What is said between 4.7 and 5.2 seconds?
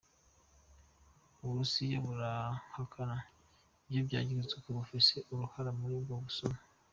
bufise